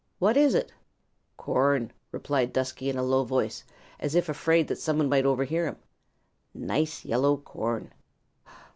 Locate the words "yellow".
7.05-7.37